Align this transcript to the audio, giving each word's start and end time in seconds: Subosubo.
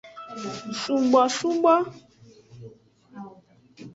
Subosubo. 0.81 1.75